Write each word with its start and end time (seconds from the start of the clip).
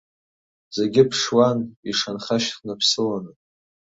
Зегьы 0.75 1.03
ԥшуан, 1.09 1.59
ишанха-шьхныԥсыланы. 1.89 3.31